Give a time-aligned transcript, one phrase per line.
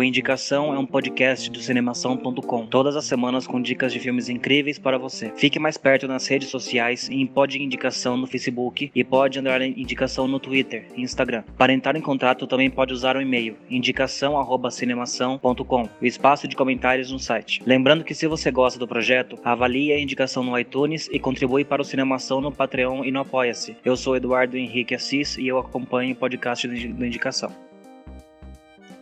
[0.00, 2.64] O Indicação é um podcast do cinemação.com.
[2.64, 5.30] Todas as semanas com dicas de filmes incríveis para você.
[5.36, 10.26] Fique mais perto nas redes sociais em Pod Indicação no Facebook e Pod Underline Indicação
[10.26, 11.42] no Twitter e Instagram.
[11.58, 17.18] Para entrar em contato também pode usar o e-mail indicação@cinemação.com, o espaço de comentários no
[17.18, 17.60] site.
[17.66, 21.82] Lembrando que se você gosta do projeto, avalie a indicação no iTunes e contribui para
[21.82, 23.76] o Cinemação no Patreon e no Apoia-se.
[23.84, 27.52] Eu sou Eduardo Henrique Assis e eu acompanho o podcast do Indicação.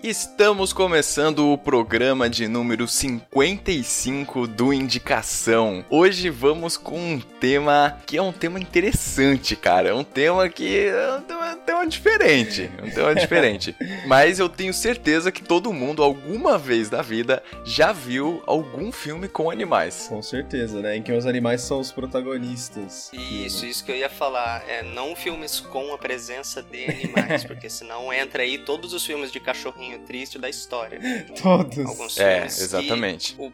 [0.02, 5.84] Estamos começando o programa de número 55 do Indicação.
[5.91, 9.89] Hoje vamos com um tema que é um tema interessante, cara.
[9.89, 11.20] É um tema que um
[11.69, 12.70] tema, diferente.
[12.83, 13.77] Um tema diferente.
[14.06, 19.28] Mas eu tenho certeza que todo mundo, alguma vez na vida, já viu algum filme
[19.28, 20.06] com animais.
[20.08, 20.97] Com certeza, né?
[20.97, 23.10] Em que os animais são os protagonistas.
[23.12, 24.64] Isso, isso que eu ia falar.
[24.69, 29.30] É, não filmes com a presença de animais, porque senão entra aí todos os filmes
[29.30, 30.98] de cachorrinho triste da história.
[31.41, 31.78] Todos.
[31.78, 33.36] Alguns É, filmes exatamente.
[33.38, 33.53] O,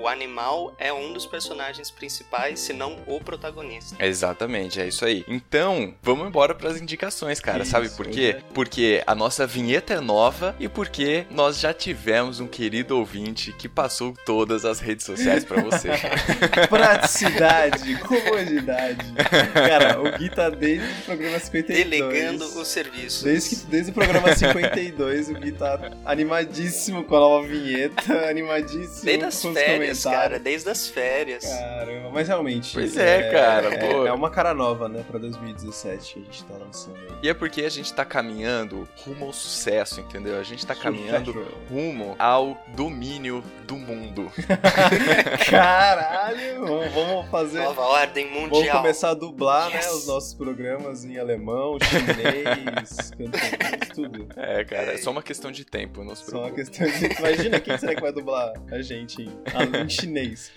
[0.00, 3.96] o animal é um dos personagens principais, se não o protagonista.
[4.04, 5.24] Exatamente, é isso aí.
[5.28, 7.49] Então, vamos embora pras indicações, cara.
[7.58, 8.34] Isso, Sabe por quê?
[8.36, 13.52] hoje Porque a nossa vinheta é nova e porque nós já tivemos um querido ouvinte
[13.52, 15.88] que passou todas as redes sociais pra você.
[16.68, 19.12] Praticidade, comodidade.
[19.52, 21.88] Cara, o Gui tá desde o programa 52.
[21.90, 23.24] Delegando o serviço.
[23.24, 29.04] Desde, que, desde o programa 52, o Gui tá animadíssimo com a nova vinheta, animadíssimo
[29.04, 30.38] Desde as com os férias, cara.
[30.38, 31.44] Desde as férias.
[31.44, 32.72] Caramba, mas realmente.
[32.72, 36.54] Pois é, cara, É, é uma cara nova, né, pra 2017 que a gente tá
[36.54, 37.08] lançando aí.
[37.22, 40.38] e é porque a gente tá caminhando rumo ao sucesso, entendeu?
[40.38, 41.32] A gente tá caminhando
[41.70, 44.30] rumo ao domínio do mundo.
[45.48, 47.60] Caralho, vamos, vamos fazer.
[47.62, 48.76] Nova ordem Vamos mundial.
[48.76, 49.90] começar a dublar, né, Yes.
[49.90, 54.28] os nossos programas em alemão, chinês, cantonês, tudo.
[54.36, 57.06] É, cara, é só uma questão de tempo, não se Só uma questão de.
[57.18, 60.52] Imagina quem será que vai dublar a gente em, chinês.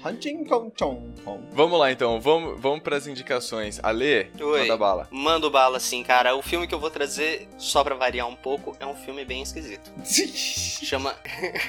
[1.53, 3.79] Vamos lá então, vamos, vamos pras indicações.
[3.81, 4.59] Ale, Oi.
[4.61, 5.07] manda bala.
[5.09, 6.35] Mando bala assim, cara.
[6.35, 9.41] O filme que eu vou trazer, só pra variar um pouco, é um filme bem
[9.41, 9.91] esquisito.
[10.06, 11.16] Chama.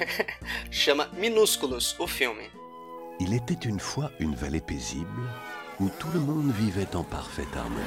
[0.70, 2.50] Chama Minúsculos, o filme.
[3.20, 5.28] Il était une fois une vallée paisible
[5.80, 7.84] où tout le monde vivait en parfaite harmonie.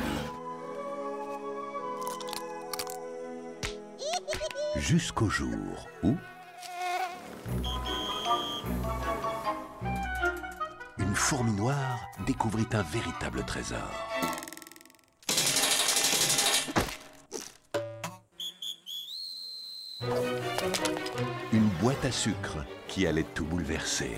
[4.77, 6.15] Jusqu'au jour où...
[10.97, 13.91] Une fourmi noire découvrit un véritable trésor.
[21.51, 24.11] Une boîte à sucre qui allait tout bouleverser.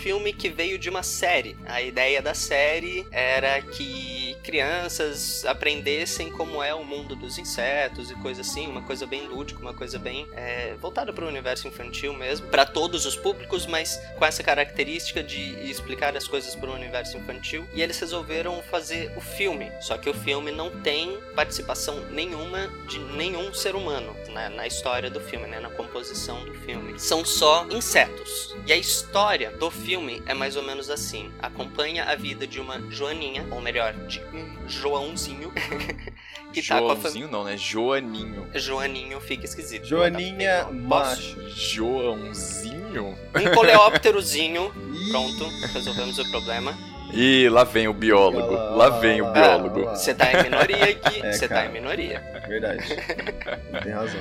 [0.00, 1.56] Filme que veio de uma série.
[1.66, 8.14] A ideia da série era que crianças aprendessem como é o mundo dos insetos e
[8.14, 12.14] coisa assim, uma coisa bem lúdica, uma coisa bem é, voltada para o universo infantil
[12.14, 16.74] mesmo, para todos os públicos, mas com essa característica de explicar as coisas para o
[16.74, 17.66] universo infantil.
[17.74, 19.70] E eles resolveram fazer o filme.
[19.80, 25.10] Só que o filme não tem participação nenhuma de nenhum ser humano na, na história
[25.10, 25.68] do filme, né, na
[26.00, 26.98] composição do filme.
[26.98, 28.56] São só insetos.
[28.66, 32.80] E a história do filme é mais ou menos assim: acompanha a vida de uma
[32.90, 35.52] Joaninha, ou melhor, de um Joãozinho,
[36.52, 37.00] que tá com a família.
[37.02, 37.56] Joãozinho não, né?
[37.56, 38.48] Joaninho.
[38.54, 39.86] Joaninho fica esquisito.
[39.86, 40.74] Joaninha Posso?
[40.74, 41.50] macho.
[41.50, 43.16] Joãozinho?
[43.36, 44.72] Um coleópterozinho.
[45.10, 46.76] Pronto, resolvemos o problema.
[47.12, 48.54] Ih, lá vem o biólogo.
[48.54, 49.80] Lá, Lá olha vem lá, o biólogo.
[49.80, 49.96] lá.
[49.96, 51.66] Você tá em minoria aqui, É, você tá cara.
[51.66, 52.22] em minoria.
[52.46, 52.84] Verdade.
[53.82, 54.20] Tem razão.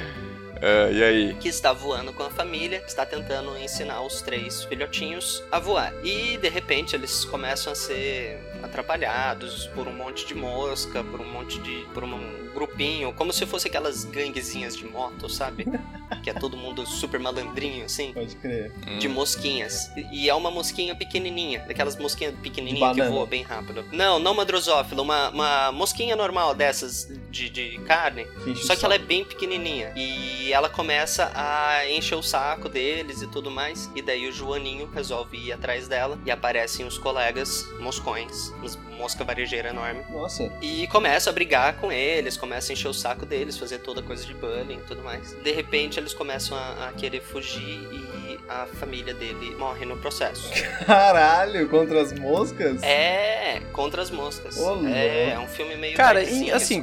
[0.61, 1.33] Ah, e aí?
[1.35, 5.93] que está voando com a família, está tentando ensinar os três filhotinhos a voar.
[6.03, 11.29] E de repente eles começam a ser atrapalhados por um monte de mosca, por um
[11.29, 11.85] monte de.
[11.93, 12.07] por um
[12.53, 15.65] grupinho, como se fosse aquelas ganguezinhas de moto, sabe?
[16.23, 18.13] que é todo mundo super malandrinho, assim.
[18.13, 18.71] Pode crer.
[18.99, 19.11] de Hum.
[19.13, 19.91] mosquinhas.
[20.11, 23.85] E é uma mosquinha pequenininha, daquelas mosquinhas pequenininhas que voam bem rápido.
[23.91, 28.27] Não, não uma drosófila, uma, uma mosquinha normal dessas de, de carne.
[28.45, 29.93] Enche Só que ela é bem pequenininha.
[29.95, 33.89] E ela começa a encher o saco deles e tudo mais.
[33.95, 36.19] E daí o Joaninho resolve ir atrás dela.
[36.25, 38.53] E aparecem os colegas moscões,
[38.97, 40.03] mosca varejeira enorme.
[40.09, 40.51] Nossa.
[40.61, 44.25] E começa a brigar com eles, começa a encher o saco deles, fazer toda coisa
[44.25, 45.33] de bullying e tudo mais.
[45.43, 50.49] De repente eles começam a, a querer fugir e a família dele morre no processo.
[50.85, 52.81] Caralho, contra as moscas?
[52.81, 54.57] É, contra as moscas.
[54.57, 54.87] Louco.
[54.87, 56.81] é, é um filme meio Cara, esse assim,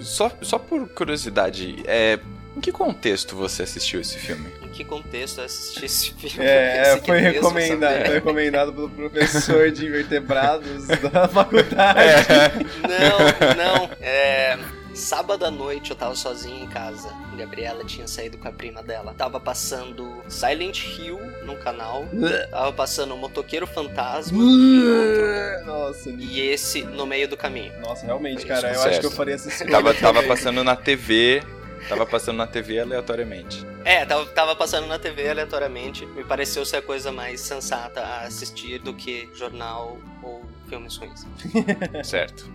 [0.00, 2.18] só, só por curiosidade, é,
[2.56, 4.52] em que contexto você assistiu esse filme?
[4.62, 6.44] Em que contexto eu assisti esse filme?
[6.44, 12.66] É, é, foi recomendado, foi recomendado pelo professor de invertebrados da faculdade.
[12.82, 13.90] Não, não.
[14.00, 14.58] É,
[14.98, 17.08] sábado à noite eu tava sozinho em casa.
[17.36, 19.14] Gabriela tinha saído com a prima dela.
[19.16, 22.04] Tava passando Silent Hill no canal.
[22.50, 25.64] Tava passando Motoqueiro Fantasma e.
[25.64, 27.72] Nossa, E esse no meio do caminho.
[27.80, 28.88] nossa, realmente, Foi cara, eu sucesso.
[28.88, 29.70] acho que eu faria essa escolha.
[29.70, 31.42] Tava, tava passando na TV.
[31.88, 33.64] Tava passando na TV aleatoriamente.
[33.84, 36.04] É, tava, tava passando na TV aleatoriamente.
[36.06, 40.37] Me pareceu ser a coisa mais sensata a assistir do que jornal ou
[40.68, 41.26] filmes ruins.
[42.04, 42.50] Certo.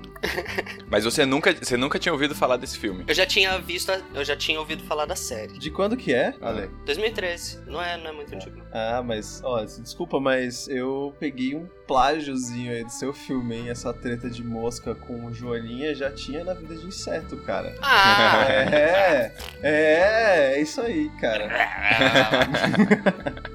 [0.87, 3.03] Mas você nunca, você nunca tinha ouvido falar desse filme.
[3.07, 5.57] Eu já tinha visto, a- eu já tinha ouvido falar da série.
[5.59, 6.69] De quando que é, Ale?
[6.85, 7.59] 2013.
[7.67, 8.55] Não é, não é muito antigo.
[8.57, 8.65] não.
[8.71, 13.69] Ah, mas, ó, desculpa, mas eu peguei um plágiozinho aí do seu filme, hein?
[13.69, 17.75] Essa treta de mosca com o Joaninha já tinha na vida de inseto, cara.
[17.81, 18.45] Ah!
[18.49, 19.31] É,
[19.61, 21.49] é, é isso aí, cara.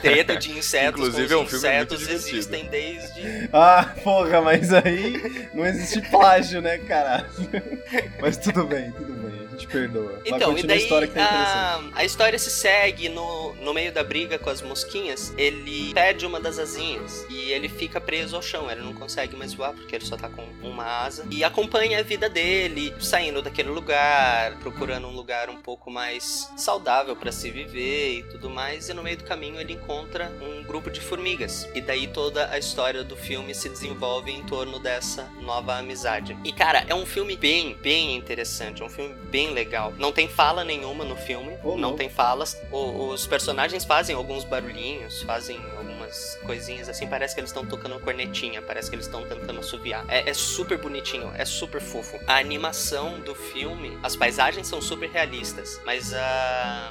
[0.00, 3.48] Treta de insetos Inclusive, com é um os filme muito insetos existem desde...
[3.52, 7.26] Ah, porra, mas aí não existe plágio, né, caralho?
[8.20, 9.13] Mas tudo bem, tudo bem,
[9.54, 10.20] gente perdoa.
[10.24, 14.04] Então, e daí a história tá a, a história se segue no, no meio da
[14.04, 15.32] briga com as mosquinhas.
[15.36, 18.70] Ele perde uma das asinhas e ele fica preso ao chão.
[18.70, 21.26] Ele não consegue mais voar porque ele só tá com uma asa.
[21.30, 27.16] E acompanha a vida dele, saindo daquele lugar, procurando um lugar um pouco mais saudável
[27.16, 28.88] pra se viver e tudo mais.
[28.88, 31.68] E no meio do caminho ele encontra um grupo de formigas.
[31.74, 36.36] E daí toda a história do filme se desenvolve em torno dessa nova amizade.
[36.44, 38.82] E cara, é um filme bem, bem interessante.
[38.82, 39.92] É um filme bem legal.
[39.98, 41.56] Não tem fala nenhuma no filme.
[41.62, 41.98] Ô, não louco.
[41.98, 42.60] tem falas.
[42.70, 45.58] O- os personagens fazem alguns barulhinhos, fazem
[46.04, 47.06] algumas coisinhas assim.
[47.06, 48.60] Parece que eles estão tocando cornetinha.
[48.62, 50.04] Parece que eles estão tentando assoviar.
[50.08, 52.18] É, é super bonitinho, é super fofo.
[52.26, 55.80] A animação do filme, as paisagens são super realistas.
[55.84, 56.12] Mas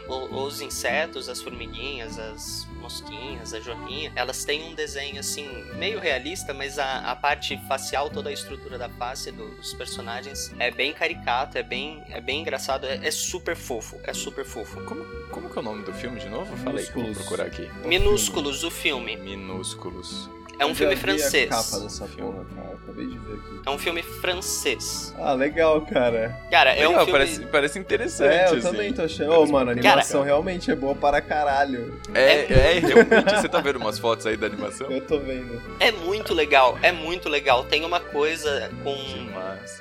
[0.07, 5.99] o- os insetos, as formiguinhas, as mosquinhas, a joaninha, elas têm um desenho assim, meio
[5.99, 10.69] realista, mas a, a parte facial, toda a estrutura da face do- dos personagens é
[10.69, 14.83] bem caricato, é bem, é bem engraçado, é, é super fofo, é super fofo.
[14.83, 16.55] Como, como que é o nome do filme de novo?
[16.57, 17.17] Falei que eu vou Minúsculos.
[17.27, 17.87] procurar aqui.
[17.87, 19.02] Minúsculos, o filme.
[19.03, 20.29] Minúsculos.
[20.59, 21.49] É um Eu filme francês.
[21.49, 22.73] capa dessa porra, cara.
[22.83, 23.61] Acabei de ver aqui.
[23.65, 25.13] É um filme francês.
[25.17, 26.37] Ah, legal, cara.
[26.51, 27.19] Cara, é um Legal, filme.
[27.19, 28.33] parece, parece interessante.
[28.35, 28.61] É, eu assim.
[28.61, 29.31] também tô achando.
[29.33, 31.99] Ô, mano, a Cara- animação realmente é boa para caralho.
[32.13, 33.35] É, é, realmente.
[33.41, 34.91] Você tá vendo umas fotos aí da animação?
[34.91, 35.61] Eu tô vendo.
[35.79, 37.63] É muito legal, é muito legal.
[37.63, 38.95] Tem uma coisa com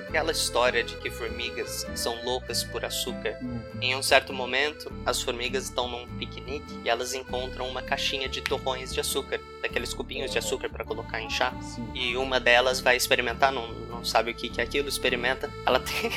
[0.09, 3.37] aquela história de que formigas são loucas por açúcar.
[3.43, 3.61] Hum.
[3.81, 8.41] Em um certo momento, as formigas estão num piquenique e elas encontram uma caixinha de
[8.41, 11.53] torrões de açúcar, daqueles cubinhos de açúcar pra colocar em chá.
[11.61, 11.89] Sim.
[11.95, 15.51] E uma delas vai experimentar, não, não sabe o que, que é aquilo, experimenta.
[15.67, 16.11] Ela tem.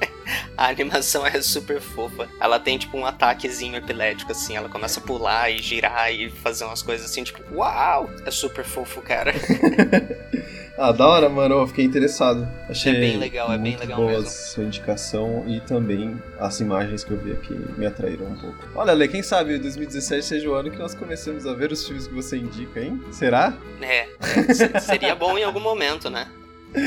[0.56, 2.28] a animação é super fofa.
[2.40, 4.56] Ela tem tipo um ataquezinho epilético, assim.
[4.56, 8.10] Ela começa a pular e girar e fazer umas coisas assim, tipo, uau!
[8.24, 9.32] É super fofo, cara.
[10.78, 11.56] Ah, da hora, mano.
[11.56, 12.46] Eu fiquei interessado.
[12.68, 14.26] Achei É bem legal, é bem muito legal boa mesmo.
[14.26, 18.56] a sua indicação e também as imagens que eu vi aqui me atraíram um pouco.
[18.76, 22.06] Olha, Lê, quem sabe 2017 seja o ano que nós comecemos a ver os filmes
[22.06, 23.02] que você indica, hein?
[23.10, 23.54] Será?
[23.82, 24.06] É,
[24.54, 26.28] se- seria bom em algum momento, né?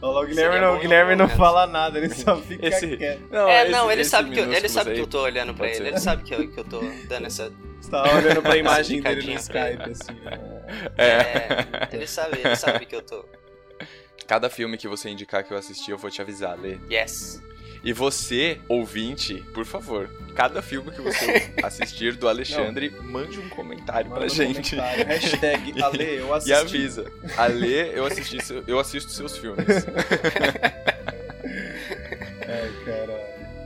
[0.00, 3.22] Olha lá, o Guilherme, não, o Guilherme não fala nada, ele só fica Esse- quieto.
[3.32, 5.22] Não, é, esse- não, ele esse sabe, que eu, ele sabe aí que eu tô
[5.22, 5.90] olhando pra pode ele, ser.
[5.90, 7.52] ele sabe que eu, que eu tô dando essa.
[7.80, 10.12] Você tá olhando pra imagem dele no Skype, assim.
[10.20, 10.38] né?
[10.98, 13.24] É, ele sabe, ele sabe que eu tô.
[14.26, 16.76] Cada filme que você indicar que eu assisti, eu vou te avisar, Lê.
[16.90, 17.42] Yes.
[17.84, 24.10] E você, ouvinte, por favor, cada filme que você assistir do Alexandre, mande um comentário
[24.10, 24.74] Manda pra no gente.
[24.76, 26.52] comentário, Hashtag Ale, eu E assisti.
[26.52, 27.12] avisa.
[27.36, 29.64] Ale, eu, assisti eu assisto seus filmes.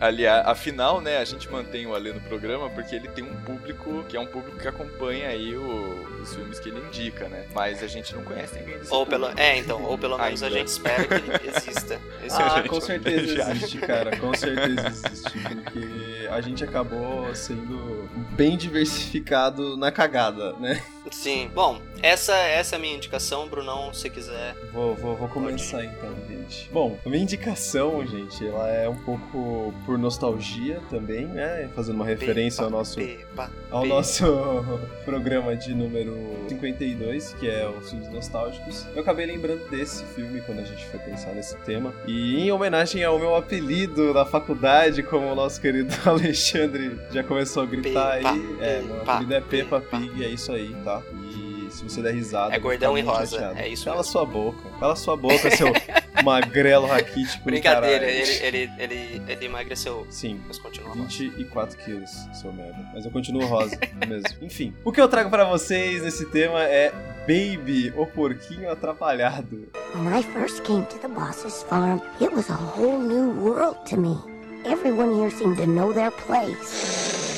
[0.04, 4.04] Aliás, afinal, né, a gente mantém o Alê no programa porque ele tem um público
[4.08, 7.44] que é um público que acompanha aí o- os filmes que ele indica, né?
[7.54, 10.46] Mas a gente não conhece ninguém desse Ou pelo, é, então, ou pelo menos a
[10.46, 10.58] Ainda.
[10.58, 12.00] gente espera que exista.
[12.24, 14.16] Esse Ah, com certeza existe, cara.
[14.16, 15.38] Com certeza existe.
[15.38, 20.82] Porque a gente acabou sendo bem diversificado na cagada, né?
[21.10, 21.50] Sim.
[21.54, 24.54] Bom, essa, essa é a minha indicação, Brunão, se quiser.
[24.72, 26.68] Vou, vou, vou começar então, gente.
[26.72, 31.68] Bom, a minha indicação, gente, ela é um pouco por nostalgia também, né?
[31.74, 33.94] Fazendo uma referência ao nosso Pepa, ao Pepa.
[33.94, 34.24] nosso
[35.04, 36.16] programa de número
[36.48, 38.86] 52, que é os filmes nostálgicos.
[38.94, 41.92] Eu acabei lembrando desse filme quando a gente foi pensar nesse tema.
[42.06, 47.62] E em homenagem ao meu apelido da faculdade, como o nosso querido Alexandre já começou
[47.62, 48.56] a gritar Pepa, aí.
[48.60, 49.96] É, meu apelido é Peppa Pepa.
[49.98, 51.02] Pig, é isso aí, tá?
[51.36, 52.54] E se você der risada.
[52.54, 53.58] É eu gordão e rosa, chateado.
[53.58, 54.12] é isso Cala mesmo.
[54.12, 54.68] sua boca.
[54.78, 55.72] Cala sua boca, seu
[56.22, 57.44] magrelo raquítico.
[57.44, 60.06] Brincadeira, ele, ele, ele, ele emagreceu.
[60.10, 60.40] Sim.
[60.46, 60.94] Mas continua.
[60.94, 62.90] 24 quilos, seu merda.
[62.94, 64.28] Mas eu continuo rosa mesmo.
[64.42, 69.68] Enfim, o que eu trago pra vocês nesse tema é Baby, o porquinho atrapalhado.
[69.94, 73.96] When I first came to the boss's farm, it was a whole new world to
[73.96, 74.18] me.
[74.64, 77.31] Everyone here seemed to know their place.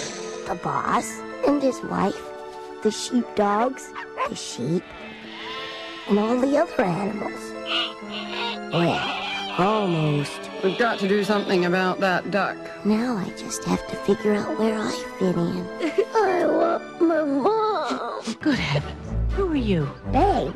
[0.46, 2.20] The boss and his wife,
[2.82, 3.90] the sheepdogs,
[4.28, 4.82] the sheep,
[6.08, 7.40] and all the other animals.
[8.72, 10.38] Well, almost.
[10.62, 12.56] We've got to do something about that duck.
[12.84, 15.66] Now I just have to figure out where I fit in.
[16.14, 18.22] I want my mom.
[18.40, 19.32] Good heavens.
[19.34, 19.88] Who are you?
[20.12, 20.52] Babe,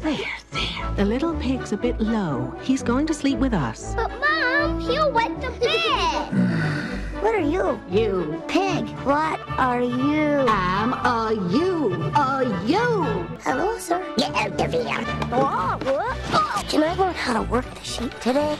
[0.00, 0.18] There,
[0.50, 0.94] there.
[0.96, 2.52] The little pig's a bit low.
[2.62, 3.94] He's going to sleep with us.
[3.94, 6.80] But Mom, he'll wet the bed.
[7.24, 7.80] what are you?
[7.88, 8.42] You.
[8.48, 10.44] Pig, what are you?
[10.46, 11.94] I'm a you.
[12.14, 13.26] A you.
[13.40, 14.04] Hello, sir.
[14.18, 15.00] Get out of here.
[15.32, 16.62] Whoa, whoa.
[16.68, 18.58] Can I learn how to work the sheep today?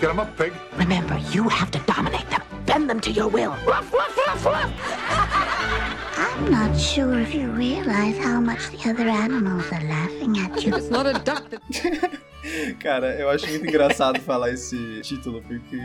[0.00, 0.52] Get him up, pig.
[0.76, 2.42] Remember, you have to dominate them.
[2.66, 3.56] Bend them to your will.
[3.66, 4.72] Ruff, ruff, ruff, ruff.
[6.18, 10.76] I'm not sure if you realize how much the other animals are laughing at you.
[10.76, 12.20] It's not a duck that
[12.80, 15.78] Cara, eu acho muito engraçado falar esse título, porque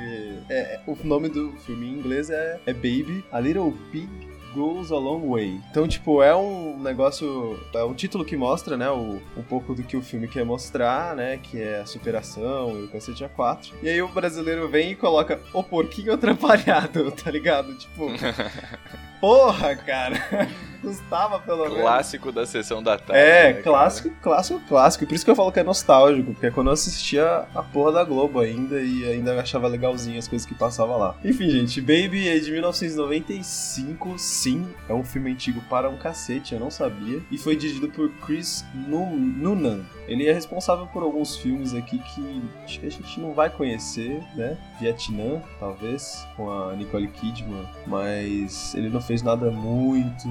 [0.50, 4.10] é, o nome do filme em inglês é, é Baby, A Little Pig
[4.54, 5.62] Goes a Long Way.
[5.70, 7.60] Então, tipo, é um negócio.
[7.76, 11.16] É um título que mostra, né, o, um pouco do que o filme quer mostrar,
[11.16, 11.38] né?
[11.38, 13.76] Que é a superação e o cacete a 4.
[13.84, 17.76] E aí o brasileiro vem e coloca o porquinho atrapalhado, tá ligado?
[17.76, 18.08] Tipo.
[19.20, 20.18] Porra, cara!
[20.82, 21.82] Custava pelo menos.
[21.82, 23.22] Clássico da sessão da tarde.
[23.22, 23.64] É, né, cara?
[23.64, 25.04] clássico, clássico, clássico.
[25.04, 27.64] E por isso que eu falo que é nostálgico, porque é quando eu assistia a
[27.64, 31.16] porra da Globo ainda e ainda achava legalzinho as coisas que passava lá.
[31.26, 36.60] Enfim, gente, Baby é de 1995, sim, é um filme antigo para um cacete, eu
[36.60, 37.22] não sabia.
[37.32, 39.82] E foi dirigido por Chris Noonan.
[40.08, 44.24] Ele é responsável por alguns filmes aqui que acho que a gente não vai conhecer,
[44.36, 44.58] né?
[44.80, 50.28] Vietnã, talvez, com a Nicole Kidman, mas ele não fez nada muito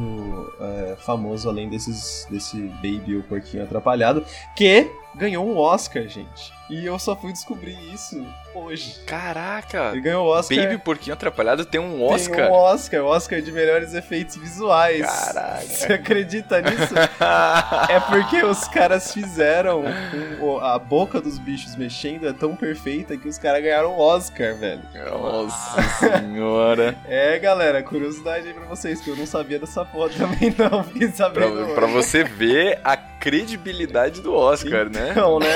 [0.61, 6.53] é, famoso além desses desse Baby o Porquinho Atrapalhado, que ganhou um Oscar, gente.
[6.69, 8.97] E eu só fui descobrir isso hoje.
[9.07, 9.91] Caraca!
[9.93, 10.59] Ele ganhou o Oscar.
[10.59, 12.49] Baby Porquinho Atrapalhado tem um Tem Oscar.
[12.51, 15.01] um Oscar, o Oscar de melhores efeitos visuais.
[15.07, 15.61] Caraca.
[15.63, 16.95] Você acredita nisso?
[17.89, 19.85] É porque os caras fizeram
[20.41, 24.55] um- a boca dos bichos mexendo é tão perfeita que os caras ganharam o Oscar,
[24.57, 24.81] velho.
[25.11, 26.97] Nossa senhora.
[27.09, 31.09] É, galera, curiosidade aí pra vocês, que eu não sabia dessa porra também não, fiquei
[31.09, 31.75] Pra, sabendo.
[31.75, 35.09] pra você ver a credibilidade do Oscar, né?
[35.11, 35.49] Então, né?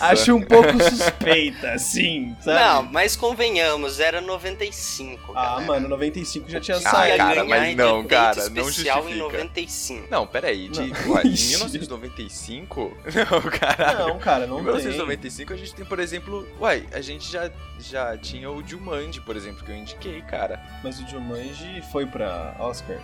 [0.00, 2.58] Acho um pouco suspeita, assim, sabe?
[2.60, 5.32] Não, mas convenhamos, era 95.
[5.34, 5.66] Ah, galera.
[5.66, 7.16] mano, 95 já tinha Ah, saído.
[7.18, 9.24] cara, mas não, cara, não especial em justifica.
[9.24, 10.06] 95.
[10.10, 11.12] Não, peraí, de, Não.
[11.14, 11.48] ué, em Ixi.
[11.50, 12.96] 1995?
[13.30, 13.98] Não, caralho.
[14.08, 14.72] Não, cara, não em tem.
[14.72, 19.36] 1995 a gente tem, por exemplo, uai, a gente já, já tinha o Jumanji, por
[19.36, 20.60] exemplo, que eu indiquei, cara.
[20.82, 22.96] Mas o Jumanji foi pra Oscar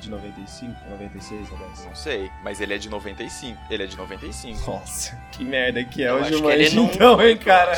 [0.00, 1.84] de 95, 96, aliás.
[1.84, 3.58] Não sei, mas ele é de 95.
[3.70, 4.70] Ele é de 95.
[4.70, 6.30] Nossa, que merda que é Eu o que
[6.70, 7.76] Jumanji não então, hein, cara?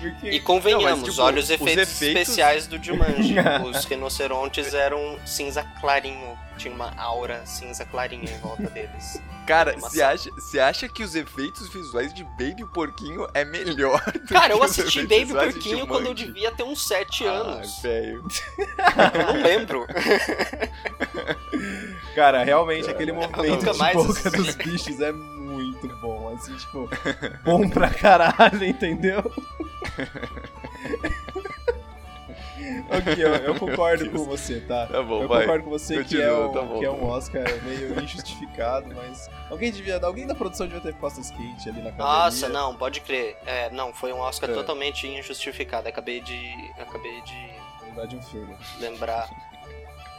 [0.00, 0.30] Porque...
[0.30, 3.36] E convenhamos, Não, mas, tipo, olha os os efeitos, efeitos- especiais do Jumanji.
[3.70, 9.20] os rinocerontes eram cinza clarinho, tinha uma aura cinza clarinha em volta deles.
[9.46, 14.48] Cara, você acha, acha que os efeitos visuais de Baby Porquinho é melhor do Cara,
[14.48, 17.78] que eu assisti efeitos Baby Porquinho quando eu devia ter uns 7 anos.
[17.78, 18.24] Ah, velho.
[19.18, 19.86] Eu não lembro.
[22.14, 24.30] Cara, realmente, aquele movimento nunca de boca assisti.
[24.30, 26.21] dos bichos é muito bom.
[26.34, 26.88] Assim, tipo,
[27.44, 29.22] bom pra caralho, entendeu?
[32.90, 34.86] Ok, eu, eu concordo com você, tá?
[34.86, 35.40] Tá bom, eu vai.
[35.42, 37.08] concordo com você que, Continua, é, um, tá bom, que é um.
[37.08, 41.88] Oscar meio injustificado, mas alguém devia, alguém da produção devia ter costas quentes ali na
[41.90, 42.04] academia.
[42.04, 43.36] Nossa, não, pode crer.
[43.46, 44.54] É, não, foi um Oscar É.
[44.54, 45.88] totalmente injustificado.
[45.88, 46.72] Acabei de.
[46.78, 47.50] Acabei de
[47.86, 48.56] Lembrar de um filme.
[48.78, 49.28] lembrar.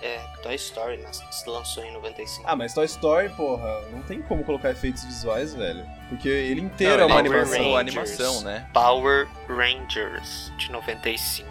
[0.03, 0.99] É, Toy Story
[1.31, 2.45] se lançou em 95.
[2.45, 5.85] Ah, mas Toy Story, porra, não tem como colocar efeitos visuais, velho.
[6.09, 7.69] Porque ele inteiro Não, é uma animação.
[7.69, 8.19] uma Rangers.
[8.19, 8.67] animação, né?
[8.73, 11.49] Power Rangers de 95.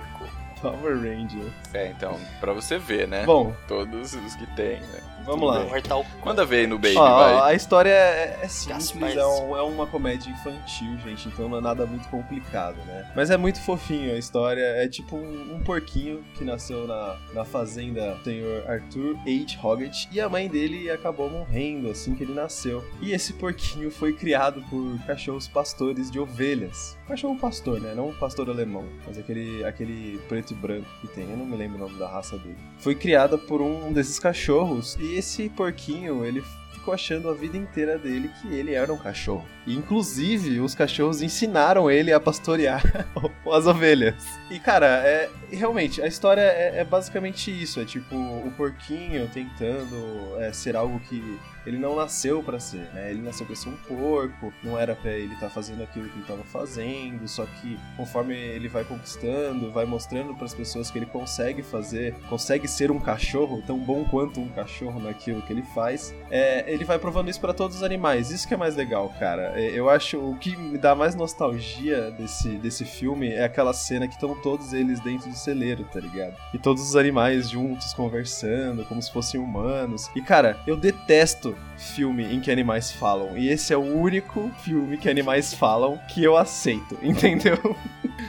[0.61, 1.51] Power Ranger.
[1.75, 3.25] É, então, pra você ver, né?
[3.25, 5.01] Bom, Todos os que tem, né?
[5.25, 5.61] Vamos lá.
[5.65, 7.53] Mortal Manda ver aí no Baby, Ó, vai.
[7.53, 9.11] a história é, é simples, Gaspar.
[9.17, 13.11] é, um- é uma comédia infantil, gente, então não é nada muito complicado, né?
[13.15, 17.45] Mas é muito fofinho a história, é tipo um, um porquinho que nasceu na, na
[17.45, 19.59] fazenda do senhor Arthur H.
[19.63, 22.85] Hoggett e a mãe dele acabou morrendo assim que ele nasceu.
[23.01, 26.97] E esse porquinho foi criado por cachorros pastores de ovelhas.
[27.13, 27.93] Cachorro pastor, né?
[27.95, 31.55] Não um pastor alemão, mas aquele, aquele preto e branco que tem, eu não me
[31.55, 32.57] lembro o nome da raça dele.
[32.79, 36.43] Foi criada por um desses cachorros e esse porquinho, ele
[36.73, 39.47] ficou achando a vida inteira dele que ele era um cachorro.
[39.67, 42.83] E, inclusive, os cachorros ensinaram ele a pastorear
[43.53, 44.15] as ovelhas.
[44.51, 47.79] E, cara, é realmente, a história é, é basicamente isso.
[47.79, 53.11] É tipo, o porquinho tentando é, ser algo que ele não nasceu pra ser, né?
[53.11, 56.27] Ele nasceu pra ser um porco, não era pra ele estar fazendo aquilo que ele
[56.27, 61.63] tava fazendo, só que conforme ele vai conquistando, vai mostrando pras pessoas que ele consegue
[61.63, 66.71] fazer, consegue ser um cachorro, tão bom quanto um cachorro naquilo que ele faz, é,
[66.73, 68.31] ele vai provando isso pra todos os animais.
[68.31, 69.53] Isso que é mais legal, cara.
[69.61, 74.07] É, Eu acho o que me dá mais nostalgia desse, desse filme é aquela cena
[74.07, 76.37] que estão todos eles dentro do celeiro, tá ligado?
[76.53, 80.11] E todos os animais juntos conversando, como se fossem humanos.
[80.15, 83.37] E cara, eu detesto filme em que animais falam.
[83.37, 87.59] E esse é o único filme que animais falam que eu aceito, entendeu?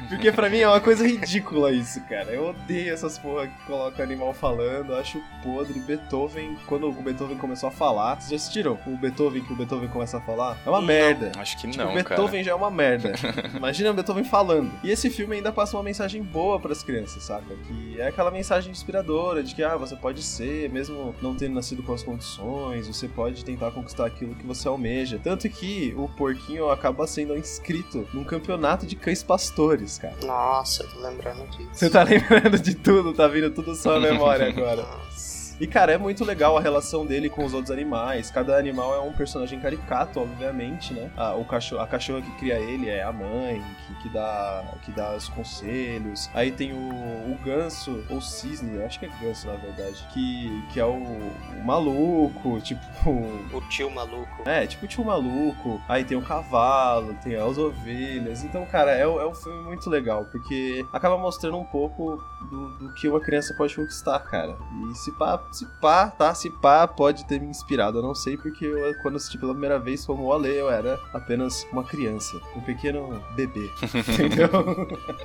[0.10, 2.32] Porque pra mim é uma coisa ridícula isso, cara.
[2.32, 5.80] Eu odeio essas porra que colocam animal falando, acho podre.
[5.80, 9.90] Beethoven, quando o Beethoven começou a falar, vocês já assistiram o Beethoven que o Beethoven
[9.90, 10.58] começa a falar?
[10.66, 10.88] É uma Não.
[10.88, 11.32] merda.
[11.38, 13.14] Acho que Tipo, não, Beethoven já é uma merda.
[13.56, 14.72] Imagina o Beethoven falando.
[14.84, 17.54] E esse filme ainda passa uma mensagem boa pras crianças, saca?
[17.68, 21.84] Que é aquela mensagem inspiradora de que, ah, você pode ser, mesmo não tendo nascido
[21.84, 25.20] com as condições, você pode tentar conquistar aquilo que você almeja.
[25.24, 30.16] Tanto que o porquinho acaba sendo inscrito num campeonato de cães pastores, cara.
[30.24, 31.70] Nossa, tô lembrando disso.
[31.74, 34.82] Você tá lembrando de tudo, tá vindo tudo só à memória agora.
[34.84, 35.43] Nossa.
[35.60, 38.32] E, cara, é muito legal a relação dele com os outros animais.
[38.32, 41.12] Cada animal é um personagem caricato, obviamente, né?
[41.16, 44.92] A, o cachorro, a cachorra que cria ele é a mãe, que, que, dá, que
[44.92, 46.30] dá os conselhos.
[46.34, 50.64] Aí tem o, o ganso, ou cisne, eu acho que é ganso, na verdade, que,
[50.74, 53.10] que é o, o maluco, tipo...
[53.54, 54.50] O tio maluco.
[54.50, 55.82] É, tipo o tio maluco.
[55.88, 58.44] Aí tem o cavalo, tem as ovelhas.
[58.44, 62.94] Então, cara, é, é um filme muito legal, porque acaba mostrando um pouco do, do
[62.94, 64.58] que uma criança pode conquistar, cara.
[64.90, 66.34] E se pá, se pá, tá?
[66.34, 68.00] Se pá, pode ter me inspirado.
[68.00, 71.00] Eu não sei, porque eu, quando assisti pela primeira vez como o Ale, eu era
[71.14, 73.70] apenas uma criança, um pequeno bebê.
[74.14, 74.50] Entendeu?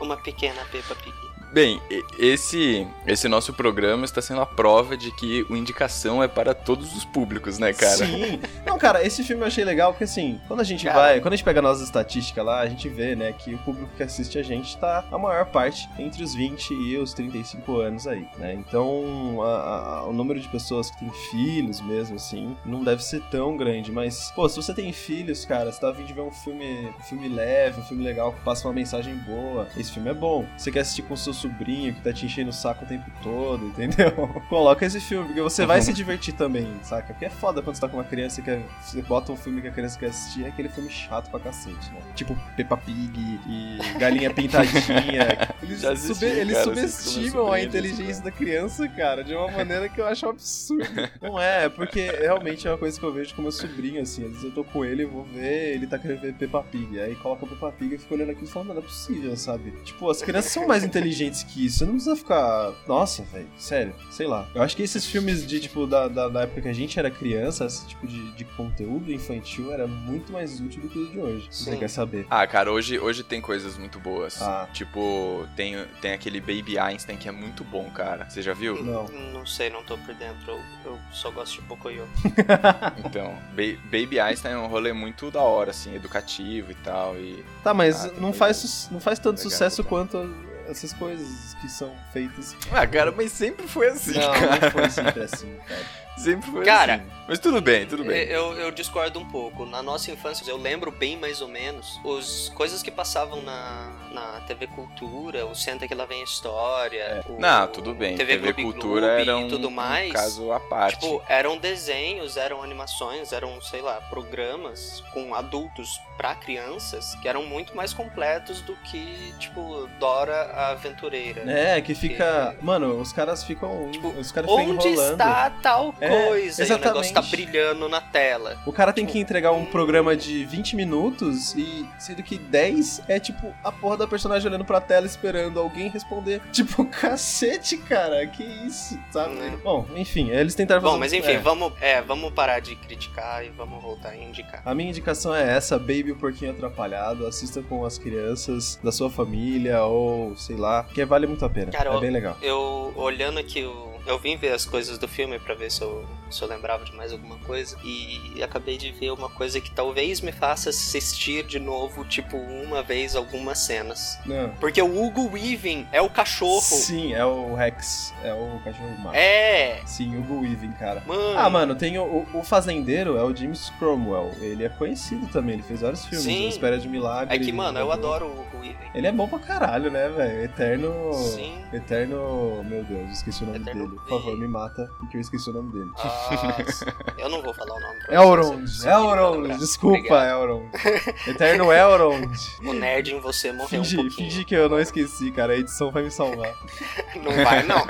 [0.01, 1.38] Uma pequena Peppa Pig.
[1.53, 1.81] Bem,
[2.19, 6.95] esse, esse nosso programa está sendo a prova de que o indicação é para todos
[6.95, 7.97] os públicos, né, cara?
[7.97, 8.39] Sim.
[8.67, 10.99] Não, cara, esse filme eu achei legal porque assim, quando a gente Cara.
[10.99, 13.59] vai, quando a gente pega a nossa estatística lá, a gente vê, né, que o
[13.59, 17.77] público que assiste a gente tá a maior parte entre os 20 e os 35
[17.81, 18.53] anos aí, né?
[18.53, 23.23] Então, a- a- o número de pessoas que têm filhos mesmo assim, não deve ser
[23.31, 26.93] tão grande, mas pô, se você tem filhos, cara, você tá vindo ver um filme,
[26.99, 30.45] um filme leve, um filme legal que passa uma mensagem boa, esse filme é bom.
[30.57, 33.67] Você quer assistir com seu sobrinho que tá te enchendo o saco o tempo todo,
[33.67, 34.13] entendeu?
[34.49, 37.09] Coloca esse filme, porque você vai se divertir também, saca?
[37.13, 39.61] Porque é foda quando você tá com uma criança e quer, você bota um filme
[39.61, 42.01] que a criança quer assistir, é aquele filme chato pra cacete, né?
[42.15, 45.49] Tipo Peppa Pig e Galinha Pintadinha.
[45.63, 49.89] Eles, assisti, eles cara, com subestimam a sobrinho, inteligência da criança, cara, de uma maneira
[49.89, 50.89] que eu acho um absurdo.
[51.21, 54.25] Não é, é porque realmente é uma coisa que eu vejo com meu sobrinho, assim.
[54.25, 56.99] Às vezes eu tô com ele, eu vou ver, ele tá querendo ver Peppa Pig.
[56.99, 59.37] Aí coloca o Peppa Pig e fica olhando aquilo e fala, não, não é possível,
[59.37, 59.73] sabe?
[59.85, 61.79] Tipo, as crianças são mais inteligentes que isso.
[61.79, 62.73] Você não precisa ficar.
[62.87, 64.49] Nossa, velho, sério, sei lá.
[64.55, 67.11] Eu acho que esses filmes de, tipo, da, da, da época que a gente era
[67.11, 71.19] criança, esse tipo de, de conteúdo infantil era muito mais útil do que o de
[71.19, 71.49] hoje.
[71.51, 71.79] Se você Sim.
[71.79, 72.27] quer saber.
[72.31, 74.41] Ah, cara, hoje, hoje tem coisas muito boas.
[74.43, 74.69] Ah.
[74.73, 78.29] Tipo, tem, tem aquele Baby Einstein que é muito bom, cara.
[78.29, 78.83] Você já viu?
[78.83, 79.07] Não.
[79.33, 80.51] Não sei, não tô por dentro.
[80.53, 82.07] Eu, eu só gosto de Pocoyo.
[83.05, 87.17] Então, Ba- Baby Einstein é um rolê muito da hora, assim, educativo e tal.
[87.17, 89.89] E Tá, mas Ah, não, faz, não faz tanto legal, sucesso tá.
[89.89, 90.19] quanto
[90.69, 92.57] essas coisas que são feitas.
[92.71, 94.61] Ah, cara, mas sempre foi assim, Não, cara.
[94.61, 95.87] não foi sempre assim, cara.
[96.19, 97.05] Sempre foi Cara, assim.
[97.29, 98.23] Mas tudo bem, tudo bem.
[98.25, 99.67] Eu, eu discordo um pouco.
[99.67, 104.41] Na nossa infância, eu lembro bem mais ou menos os coisas que passavam na, na
[104.47, 107.23] TV Cultura, o Senta que lá vem a história.
[107.29, 108.17] o- Não, tudo bem.
[108.17, 110.09] TV, TV, Cultura Globo era um, e tudo mais.
[110.11, 111.01] um caso à parte.
[111.01, 117.45] Tipo, eram desenhos, eram animações, eram, sei lá, programas com adultos pra crianças que eram
[117.45, 121.43] muito mais completos do que, tipo, Dora a Aventureira.
[121.51, 122.57] É, que fica.
[122.63, 123.91] Mano, os caras ficam.
[123.93, 125.13] Tipo, os caras ficam Onde enrolando.
[125.13, 126.65] está tal É, coisa?
[126.65, 128.59] E o negócio tá brilhando na tela.
[128.67, 133.19] O cara tem que entregar um programa de 20 minutos e sendo que 10 é
[133.19, 136.41] tipo a porra da personagem olhando pra tela esperando alguém responder.
[136.59, 139.35] Tipo, cacete, cara, que isso, sabe?
[139.35, 139.57] Né.
[139.63, 140.93] Bom, enfim, eles tentaram fazer.
[140.93, 141.39] Bom, mas enfim, é.
[141.39, 144.61] vamos, é, vamos parar de criticar e vamos voltar a indicar.
[144.65, 147.27] A minha indicação é essa, Baby o Porquinho Atrapalhado.
[147.27, 151.71] Assista com as crianças da sua família ou sei lá, que vale muito a pena.
[151.71, 152.37] Cara, é bem legal.
[152.43, 156.05] Eu, olhando aqui, eu, eu vim ver as coisas do filme pra ver se eu,
[156.31, 157.77] se eu lembrava de mais alguma coisa.
[157.85, 162.83] E acabei de ver uma coisa que talvez me faça assistir de novo, tipo, uma
[162.83, 164.19] vez algumas cenas.
[164.27, 164.51] Não.
[164.61, 166.61] Porque o Hugo Weaving é o cachorro.
[166.61, 169.17] Sim, é o Rex, é o cachorro macho.
[169.17, 169.81] É!
[169.87, 171.03] Sim, Hugo Weaving, cara.
[171.07, 171.39] Mano.
[171.39, 174.33] Ah, mano, tem o, o- fazendeiro, é o James Cromwell.
[174.41, 176.25] Ele é conhecido também, ele fez vários filmes.
[176.25, 176.49] Sim.
[176.49, 177.35] Espera de Milagre.
[177.35, 178.77] É que, mano, eu adoro o Hugo Weaving.
[178.95, 180.45] Ele é bom pra caralho, né, velho?
[180.45, 181.13] Eterno.
[181.15, 181.59] Sim.
[181.73, 182.65] Eterno.
[182.65, 183.98] Meu Deus, esqueci o nome Eterno dele.
[184.07, 185.91] Por favor, me mata, porque eu esqueci o nome dele.
[185.97, 190.29] Nossa, eu não vou falar o nome pra Elrond, Elrond, desculpa, Obrigado.
[190.29, 190.65] Elrond.
[191.29, 192.31] Eterno Elrond.
[192.65, 194.31] O nerd em você morreu um Fingi, pouquinho.
[194.31, 195.53] fingi que eu não esqueci, cara.
[195.53, 196.55] A edição vai me salvar.
[197.23, 197.85] Não vai, não.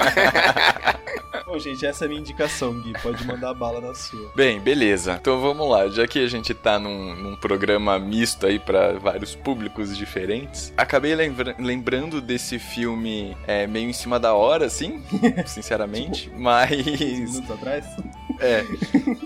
[1.46, 2.92] Bom, gente, essa é a minha indicação, Gui.
[3.02, 4.30] Pode mandar bala na sua.
[4.34, 5.18] Bem, beleza.
[5.20, 5.88] Então vamos lá.
[5.88, 11.14] Já que a gente tá num, num programa misto aí pra vários públicos diferentes, acabei
[11.14, 15.02] lembra- lembrando desse filme é, meio em cima da hora, assim,
[15.46, 15.88] sinceramente.
[16.37, 16.70] Mas.
[17.01, 17.85] Minutos atrás?
[18.40, 18.62] É.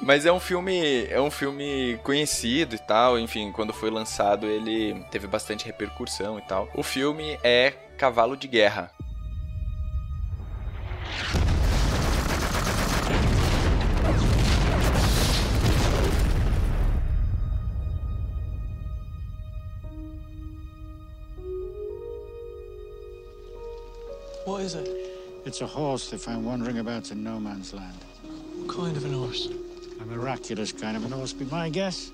[0.03, 1.05] Mas é um filme.
[1.11, 3.19] É um filme conhecido e tal.
[3.19, 6.67] Enfim, quando foi lançado, ele teve bastante repercussão e tal.
[6.75, 8.91] O filme é Cavalo de Guerra.
[24.47, 25.02] What is it?
[25.45, 27.97] It's a horse they found wandering about in no man's land.
[28.25, 29.49] What kind of an horse?
[30.01, 32.13] A miraculous kind of an horse, be my guess.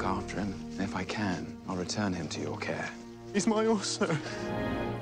[0.00, 0.54] Look after him.
[0.78, 2.88] And if I can, I'll return him to your care.
[3.34, 3.64] He's my.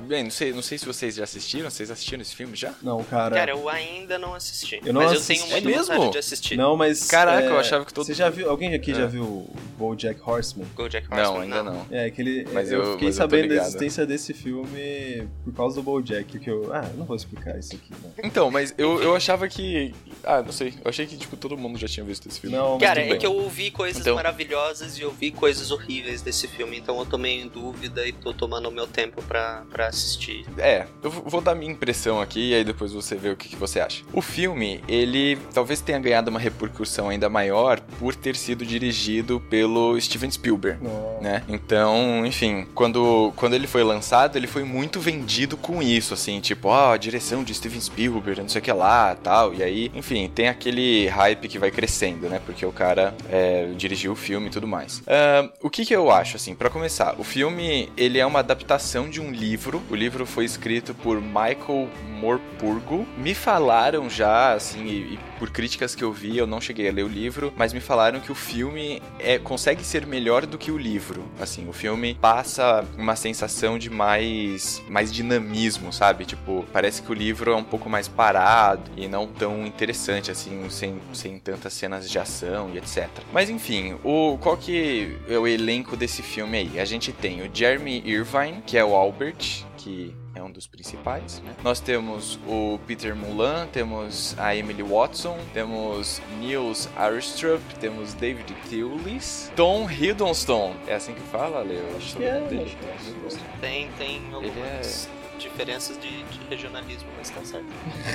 [0.07, 1.69] Bem, não sei, não sei se vocês já assistiram.
[1.69, 2.73] Vocês assistiram esse filme já?
[2.81, 3.35] Não, cara.
[3.35, 4.79] Cara, eu ainda não assisti.
[4.83, 5.33] Eu não mas assisti.
[5.33, 5.93] eu tenho muita É mesmo?
[5.95, 6.57] vontade de assistir.
[6.57, 7.05] Não, mas.
[7.07, 8.49] Caraca, é, eu achava que todo Você já viu.
[8.49, 8.95] Alguém aqui É.
[8.95, 10.67] já viu o Bojack Horseman?
[10.75, 11.85] Bojack Não, Horseman, ainda não.
[11.89, 12.45] É, que ele.
[12.51, 13.67] Mas eu, eu- fiquei mas eu sabendo da ligado.
[13.67, 16.73] existência desse filme por causa do Bojack, que eu.
[16.73, 18.11] Ah, eu não vou explicar isso aqui, não.
[18.23, 19.93] Então, mas eu, eu achava que.
[20.23, 20.73] Ah, não sei.
[20.83, 22.55] Eu achei que, tipo, todo mundo já tinha visto esse filme.
[22.57, 26.47] Não, Cara, é que eu ouvi coisas Então- maravilhosas e eu vi coisas horríveis desse
[26.47, 29.87] filme, então eu tô meio em dúvida e tô tomando o meu tempo pra, pra
[29.87, 30.45] assistir.
[30.57, 33.55] É, eu vou dar minha impressão aqui e aí depois você vê o que, que
[33.55, 34.03] você acha.
[34.11, 39.68] O filme, ele talvez tenha ganhado uma repercussão ainda maior por ter sido dirigido pelo
[39.99, 40.83] Steven Spielberg.
[40.83, 41.21] Nossa.
[41.21, 41.43] Né?
[41.47, 46.69] Então, enfim, quando, quando ele foi lançado, ele foi muito vendido com isso, assim, tipo,
[46.69, 49.53] ó, a direção de Steven Spielberg, não sei o que lá, tal.
[49.53, 52.41] E aí, enfim, tem aquele hype que vai crescendo, né?
[52.45, 55.01] Porque o cara é, dirigiu o filme e tudo mais.
[55.07, 59.09] Ah, o que que eu acho, assim, pra começar, o filme, ele é uma adaptação
[59.09, 59.81] de um livro.
[59.89, 63.05] O livro foi escrito por Michael Morpurgo.
[63.17, 66.91] Me falaram já, assim, e, e por críticas que eu vi, eu não cheguei a
[66.91, 70.69] ler o livro, mas me falaram que o filme é, consegue ser melhor do que
[70.69, 71.23] o livro.
[71.39, 76.25] Assim, o filme passa uma sensação de mais, mais dinamismo, sabe?
[76.25, 80.69] Tipo, parece que o livro é um pouco mais parado e não tão interessante, assim,
[80.69, 83.07] sem, sem tantas cenas de ação e etc.
[83.31, 86.79] Mas enfim, o, qual que é o elenco desse filme aí?
[86.79, 91.41] A gente tem o Jeremy Irvine, que é o Albert, que é um dos principais.
[91.41, 91.53] Né?
[91.63, 99.51] Nós temos o Peter Mulan, temos a Emily Watson, temos Niels Arstrup, temos David Thewlis,
[99.55, 100.73] Tom Hiddleston.
[100.87, 101.85] É assim que fala, Leo?
[101.97, 103.59] Acho que é, acho que é.
[103.59, 105.18] Tem, tem Ele é...
[105.39, 107.65] diferenças de, de regionalismo, mas tá certo.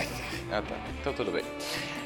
[0.50, 0.76] ah, tá.
[1.00, 1.44] Então tudo bem.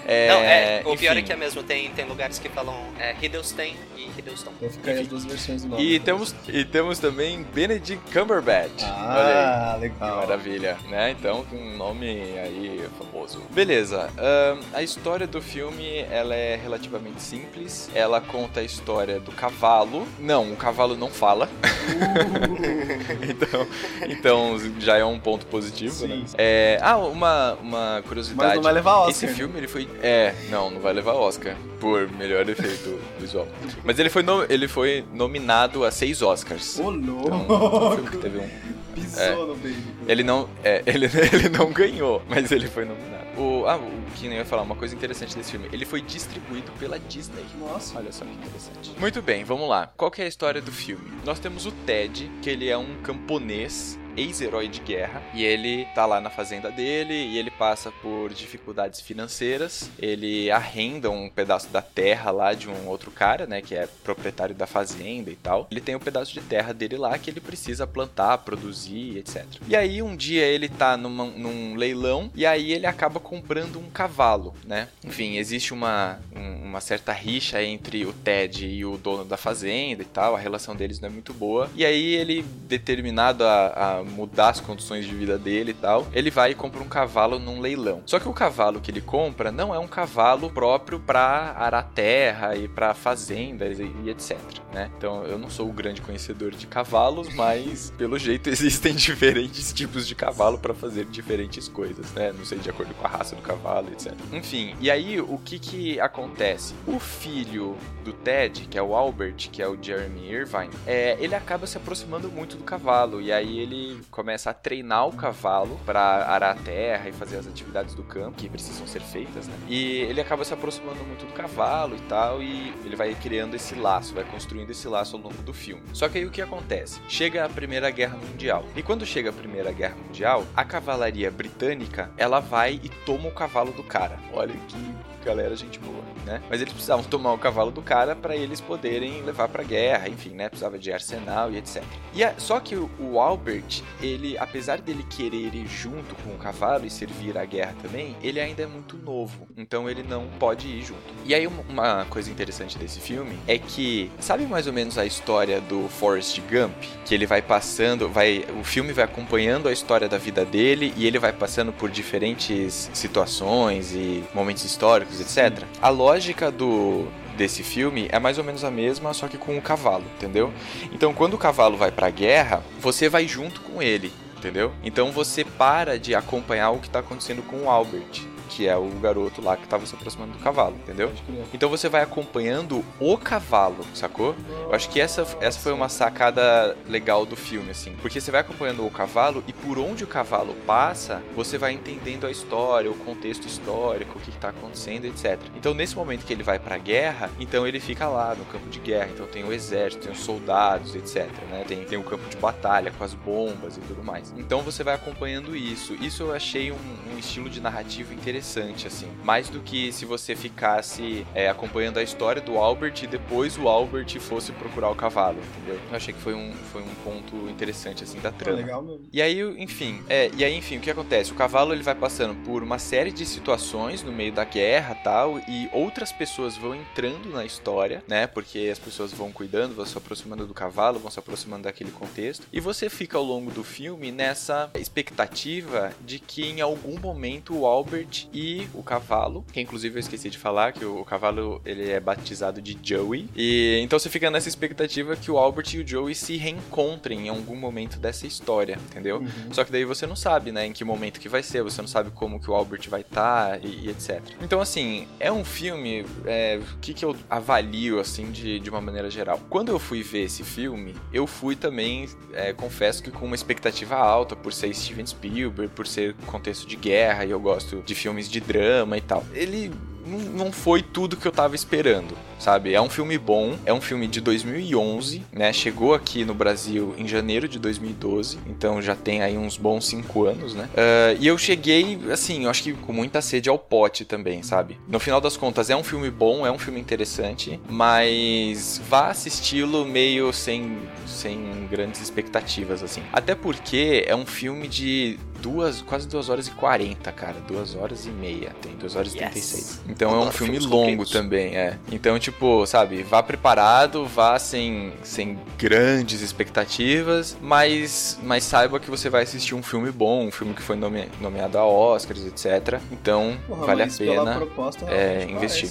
[0.07, 3.15] É, não, é, o pior é que é mesmo, tem, tem lugares que falam é,
[3.21, 4.53] Hiddleston e Hiddleston.
[4.57, 5.83] Então fica aí as duas versões do nome.
[5.85, 8.83] E temos, e temos também Benedict Cumberbatch.
[8.85, 9.99] Ah, legal.
[9.99, 11.11] Que maravilha, né?
[11.11, 13.43] Então, um nome aí famoso.
[13.51, 17.91] Beleza, uh, a história do filme, ela é relativamente simples.
[17.95, 20.07] Ela conta a história do cavalo.
[20.19, 21.49] Não, o cavalo não fala.
[21.89, 23.29] Uh.
[23.29, 23.69] então,
[24.09, 26.09] então, já é um ponto positivo, Sim.
[26.09, 26.25] né?
[26.37, 28.49] É, ah, uma, uma curiosidade.
[28.49, 29.11] Mas não vai levar Oscar.
[29.11, 33.47] Esse filme, ele foi é, não, não vai levar Oscar por melhor efeito visual.
[33.85, 36.79] Mas ele foi, no, ele foi nominado a seis Oscars.
[36.81, 37.29] Ô, louco!
[37.29, 38.49] Então, um filme que teve um.
[38.95, 39.77] Pisou é, no baby.
[40.09, 43.19] Ele não, é, ele, ele não ganhou, mas ele foi nominado.
[43.39, 45.69] O, ah, o que nem ia falar, uma coisa interessante desse filme.
[45.73, 47.45] Ele foi distribuído pela Disney.
[47.57, 47.97] Nossa.
[47.97, 48.93] Olha só que interessante.
[48.99, 49.93] Muito bem, vamos lá.
[49.97, 51.09] Qual que é a história do filme?
[51.25, 56.05] Nós temos o Ted, que ele é um camponês ex-herói de guerra, e ele tá
[56.05, 59.91] lá na fazenda dele e ele passa por dificuldades financeiras.
[59.99, 64.55] Ele arrenda um pedaço da terra lá de um outro cara, né, que é proprietário
[64.55, 65.69] da fazenda e tal.
[65.71, 69.45] Ele tem um pedaço de terra dele lá que ele precisa plantar, produzir, etc.
[69.67, 73.89] E aí um dia ele tá numa, num leilão e aí ele acaba comprando um
[73.91, 74.89] cavalo, né?
[75.05, 80.07] Enfim, existe uma, uma certa rixa entre o Ted e o dono da fazenda e
[80.07, 81.71] tal, a relação deles não é muito boa.
[81.75, 83.67] E aí ele, determinado a,
[84.01, 87.39] a mudar as condições de vida dele e tal, ele vai e compra um cavalo
[87.39, 88.03] num leilão.
[88.07, 92.57] Só que o cavalo que ele compra não é um cavalo próprio para arar terra
[92.57, 94.39] e para fazendas e, e etc,
[94.73, 94.91] né?
[94.97, 100.07] Então eu não sou o grande conhecedor de cavalos, mas pelo jeito existem diferentes tipos
[100.07, 102.33] de cavalo para fazer diferentes coisas, né?
[102.33, 104.15] Não sei de acordo com a raça do cavalo, etc.
[104.33, 106.75] Enfim, e aí o que que acontece?
[106.87, 111.35] O filho do Ted, que é o Albert, que é o Jeremy Irvine, é, ele
[111.35, 116.01] acaba se aproximando muito do cavalo e aí ele começa a treinar o cavalo para
[116.27, 119.55] arar a terra e fazer as atividades do campo que precisam ser feitas, né?
[119.69, 123.75] E ele acaba se aproximando muito do cavalo e tal, e ele vai criando esse
[123.75, 125.83] laço, vai construindo esse laço ao longo do filme.
[125.93, 127.01] Só que aí o que acontece?
[127.09, 128.65] Chega a Primeira Guerra Mundial.
[128.77, 133.33] E quando chega a Primeira Guerra Mundial, a cavalaria britânica, ela vai e toma o
[133.33, 134.19] cavalo do cara.
[134.33, 134.95] Olha que
[135.29, 136.43] galera, gente boa, né?
[136.49, 140.31] Mas eles precisavam tomar o cavalo do cara para eles poderem levar para guerra, enfim,
[140.31, 140.49] né?
[140.49, 141.83] Precisava de arsenal e etc.
[142.15, 146.39] E a, só que o, o, Albert, ele, apesar dele querer ir junto com o
[146.39, 150.67] cavalo e servir à guerra também, ele ainda é muito novo, então ele não pode
[150.67, 151.03] ir junto.
[151.27, 155.05] E aí uma, uma coisa interessante desse filme é que sabe mais ou menos a
[155.05, 160.09] história do Forrest Gump, que ele vai passando, vai, o filme vai acompanhando a história
[160.09, 165.65] da vida dele e ele vai passando por diferentes situações e momentos históricos etc.
[165.81, 169.63] A lógica do desse filme é mais ou menos a mesma, só que com o
[169.63, 170.53] cavalo, entendeu?
[170.93, 174.73] Então, quando o cavalo vai pra guerra, você vai junto com ele, entendeu?
[174.83, 178.89] Então você para de acompanhar o que tá acontecendo com o Albert que é o
[179.01, 181.13] garoto lá que estava se aproximando do cavalo, entendeu?
[181.53, 184.35] Então você vai acompanhando o cavalo, sacou?
[184.65, 187.95] Eu acho que essa, essa foi uma sacada legal do filme, assim.
[188.01, 192.27] Porque você vai acompanhando o cavalo e por onde o cavalo passa, você vai entendendo
[192.27, 195.39] a história, o contexto histórico, o que está acontecendo, etc.
[195.57, 198.79] Então nesse momento que ele vai pra guerra, então ele fica lá no campo de
[198.79, 199.11] guerra.
[199.13, 201.29] Então tem o exército, tem os soldados, etc.
[201.51, 201.65] Né?
[201.67, 204.33] Tem, tem o campo de batalha com as bombas e tudo mais.
[204.37, 205.95] Então você vai acompanhando isso.
[205.95, 206.79] Isso eu achei um,
[207.15, 209.09] um estilo de narrativa interessante interessante, assim.
[209.25, 213.69] Mais do que se você ficasse é, acompanhando a história do Albert e depois o
[213.69, 215.81] Albert fosse procurar o cavalo, entendeu?
[215.91, 218.59] Eu achei que foi um, foi um ponto interessante, assim, da trama.
[218.59, 219.09] legal mesmo.
[219.13, 221.33] E aí, enfim, é, e aí, enfim, o que acontece?
[221.33, 225.39] O cavalo ele vai passando por uma série de situações no meio da guerra tal,
[225.49, 228.27] e outras pessoas vão entrando na história, né?
[228.27, 232.47] Porque as pessoas vão cuidando, vão se aproximando do cavalo, vão se aproximando daquele contexto.
[232.53, 237.67] E você fica ao longo do filme nessa expectativa de que em algum momento o
[237.67, 242.01] Albert e o cavalo, que inclusive eu esqueci de falar que o, cavalo ele é
[242.01, 243.29] batizado de Joey.
[243.35, 247.29] E então você fica nessa expectativa que o Albert e o Joey se reencontrem em
[247.29, 249.19] algum momento dessa história, entendeu?
[249.19, 249.53] Uhum.
[249.53, 251.89] Só que daí você não sabe, né, em que momento que vai ser, você não
[251.89, 254.23] sabe como que o Albert vai estar tá, e, e, etc.
[254.43, 259.11] Então assim, é um filme, é, que que eu avalio assim de, de uma maneira
[259.11, 259.41] geral?
[259.49, 263.97] Quando eu fui ver esse filme, eu fui também, é, confesso que com uma expectativa
[263.97, 268.29] alta por ser Steven Spielberg, por ser contexto de guerra e eu gosto de filmes
[268.29, 269.25] de drama e tal.
[269.33, 269.71] Ele
[270.09, 272.17] não foi tudo que eu tava esperando.
[272.39, 272.73] sabe?
[272.73, 275.53] É um filme bom, é um filme de 2011, né?
[275.53, 280.25] Chegou aqui no Brasil em janeiro de 2012, então já tem aí uns bons cinco
[280.25, 280.69] anos, né?
[280.73, 284.79] Uh, e eu cheguei, assim, eu acho que com muita sede ao pote também, sabe?
[284.87, 289.85] No final das contas, é um filme bom, é um filme interessante, mas vá assisti-lo
[289.85, 293.03] meio sem, sem grandes expectativas, assim.
[293.13, 297.37] Até porque é um filme de duas, quase duas horas e 40, cara.
[297.47, 298.55] Duas horas e meia.
[298.61, 299.33] Tem duas horas e yes.
[299.33, 299.81] 36.
[299.99, 301.77] Então é um filme longo também, é.
[301.91, 309.11] Então, tipo, sabe, vá preparado, vá sem, sem grandes expectativas, mas, mas saiba que você
[309.11, 312.81] vai assistir um filme bom, um filme que foi nome, nomeado a Oscars, etc.
[312.93, 315.69] Então, Porra, vale a pena proposta, é, investir.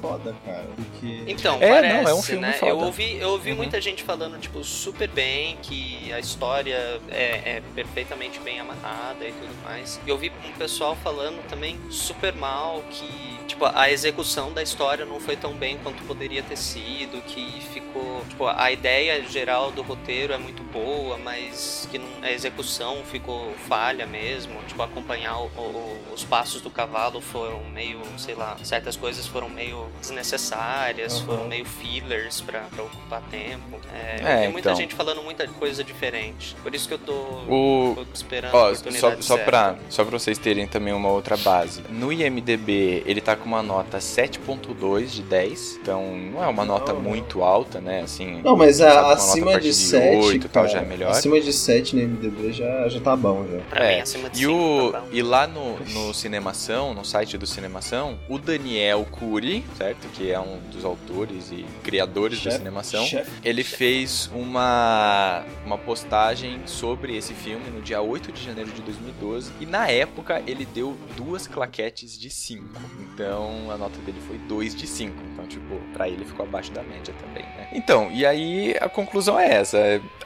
[0.00, 1.24] Foda, cara, porque...
[1.26, 2.52] Então, é, parece, não, é um filme né?
[2.54, 2.72] Foda.
[2.72, 3.58] Eu ouvi, eu ouvi uhum.
[3.58, 9.32] muita gente falando, tipo, super bem, que a história é, é perfeitamente bem amarrada e
[9.32, 10.00] tudo mais.
[10.06, 15.04] E eu vi um pessoal falando também super mal que, tipo, a execução da história
[15.04, 19.82] não foi tão bem quanto poderia ter sido, que ficou, tipo, a ideia geral do
[19.82, 25.46] roteiro é muito boa, mas que não, a execução ficou falha mesmo, tipo, acompanhar o,
[25.46, 31.26] o, os passos do cavalo foram meio, sei lá, certas coisas foram meio desnecessárias, uhum.
[31.26, 33.80] foram meio fillers pra, pra ocupar tempo.
[33.92, 34.80] É, é, vi muita então...
[34.80, 36.54] gente falando muita coisa diferente.
[36.62, 37.94] Por isso que eu tô, o...
[37.96, 41.82] tô esperando Ó, só, só, pra, só pra vocês terem também uma outra base.
[41.90, 45.78] No IMDB, ele tá com uma nota 7.2 de 10.
[45.82, 48.02] Então, não é uma nota não, muito alta, né?
[48.02, 51.10] Assim, não, mas a, acima de 7, 8, cara, tal, já é melhor.
[51.10, 53.58] Acima de 7 no IMDB já, já tá bom, já.
[53.70, 53.96] Pra é.
[53.96, 55.08] mim, acima de e, 5 o, tá bom.
[55.12, 60.08] e lá no, no Cinemação, no site do Cinemação, o Daniel Cury, certo?
[60.08, 63.76] Que é um dos autores e criadores chef, do Cinemação, chef, ele chef.
[63.76, 69.66] fez uma, uma postagem sobre esse filme no dia 8 de janeiro de 2012 e
[69.66, 72.64] na época ele deu duas claquetes de 5.
[73.00, 75.14] Então a nota dele foi 2 de 5.
[75.32, 77.68] Então, tipo, pra ele ficou abaixo da média também, né?
[77.72, 79.78] Então, e aí a conclusão é essa.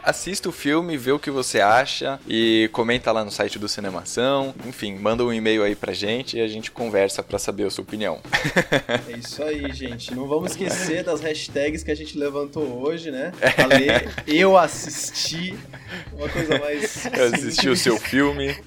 [0.03, 4.55] Assista o filme, vê o que você acha e comenta lá no site do Cinemação.
[4.67, 7.83] Enfim, manda um e-mail aí pra gente e a gente conversa para saber a sua
[7.83, 8.21] opinião.
[9.09, 10.15] é isso aí, gente.
[10.15, 13.33] Não vamos esquecer das hashtags que a gente levantou hoje, né?
[13.57, 13.89] Falei,
[14.27, 15.57] eu assisti.
[16.13, 17.07] Uma coisa mais.
[17.07, 18.55] Eu assisti o seu filme.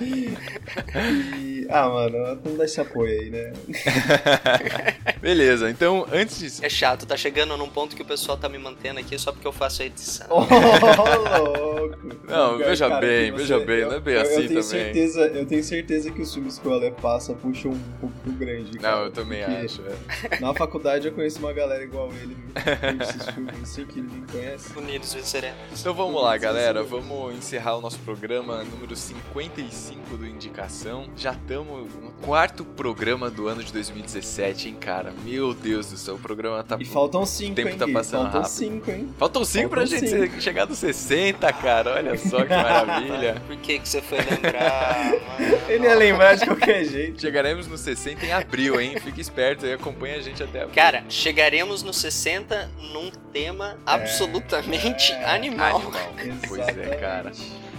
[0.00, 1.61] E...
[1.68, 3.52] Ah, mano, vamos dar esse apoio aí, né?
[5.20, 6.64] Beleza, então antes disso.
[6.64, 9.46] É chato, tá chegando num ponto que o pessoal tá me mantendo aqui só porque
[9.46, 10.26] eu faço a edição.
[10.30, 12.08] Oh, louco!
[12.28, 14.48] Não, cara, veja cara, bem, veja bem, eu, não é bem eu, assim eu tenho
[14.48, 14.62] também.
[14.64, 18.78] Certeza, eu tenho certeza que os filmes que o Ale passa puxam um pouco grande.
[18.78, 19.82] Cara, não, eu também acho.
[19.82, 20.40] É.
[20.40, 22.36] Na faculdade eu conheço uma galera igual ele,
[23.02, 24.78] esses filmes assim que ninguém conhece.
[24.78, 25.80] Unidos venceremos.
[25.80, 31.06] Então vamos lá, galera, vamos encerrar o nosso programa número 55 do Indicação.
[31.16, 35.12] Já estamos no quarto programa do ano de 2017, hein, cara?
[35.24, 36.76] Meu Deus do céu, o programa tá.
[36.78, 38.56] E faltam 5, O tempo hein, tá passando faltam rápido.
[38.56, 39.14] 5, hein?
[39.18, 40.40] Faltam 5 pra gente cinco.
[40.40, 41.94] chegar nos 60, cara.
[41.94, 43.42] Olha só que maravilha.
[43.46, 45.58] Por que, que você foi lembrar, mano?
[45.68, 47.20] Ele ia lembrar de qualquer jeito.
[47.20, 48.98] Chegaremos nos 60 em abril, hein?
[49.00, 50.74] Fique esperto e acompanha a gente até abril.
[50.74, 55.76] Cara, chegaremos nos 60 num tema absolutamente é, animal.
[55.76, 56.38] Animal.
[56.48, 57.32] Pois é, cara.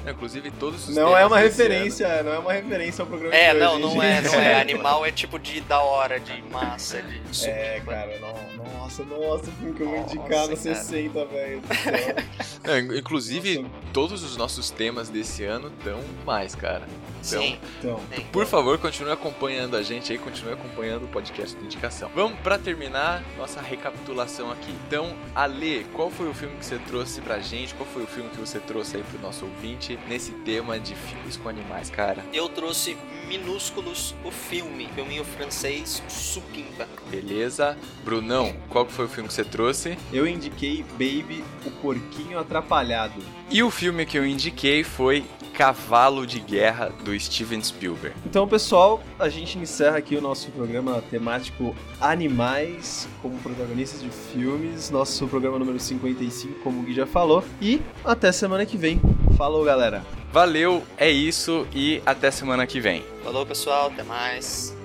[0.07, 3.53] Inclusive todos os Não é uma referência, ano- não é uma referência ao programa É,
[3.53, 4.59] de não, hoje, não é, não é.
[4.61, 8.33] Animal é tipo de da hora, de massa, de É, cara, não,
[8.79, 10.55] nossa, nossa, o filme que eu vou indicar no cara.
[10.55, 11.61] 60, velho.
[12.97, 13.69] inclusive, Nossa.
[13.93, 16.83] todos os nossos temas desse ano estão mais, cara.
[17.25, 17.57] Então, Sim.
[17.79, 18.01] Então.
[18.31, 22.09] Por favor, continue acompanhando a gente aí, continue acompanhando o podcast de indicação.
[22.13, 24.71] Vamos pra terminar nossa recapitulação aqui.
[24.87, 27.73] Então, Ale, qual foi o filme que você trouxe pra gente?
[27.75, 31.37] Qual foi o filme que você trouxe aí pro nosso ouvinte nesse tema de filmes
[31.37, 32.23] com animais, cara?
[32.33, 36.87] Eu trouxe Minúsculos, o filme, filminho francês, supimpa.
[37.09, 37.77] Beleza?
[38.03, 39.97] Brunão, qual foi o filme que você trouxe?
[40.11, 43.19] eu indiquei Baby, o porquinho atrapalhado.
[43.49, 48.15] E o filme que eu indiquei foi Cavalo de Guerra do Steven Spielberg.
[48.25, 54.89] Então, pessoal, a gente encerra aqui o nosso programa temático Animais como protagonistas de filmes.
[54.89, 57.43] Nosso programa número 55, como o Gui já falou.
[57.61, 58.99] E até semana que vem.
[59.37, 60.03] Falou, galera.
[60.31, 63.03] Valeu, é isso e até semana que vem.
[63.23, 64.75] Falou, pessoal, até mais.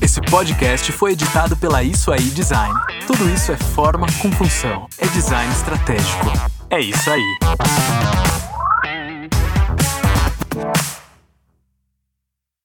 [0.00, 2.74] Esse podcast foi editado pela Isso Aí Design.
[3.06, 4.86] Tudo isso é forma com função.
[4.98, 6.32] É design estratégico.
[6.70, 8.33] É isso aí.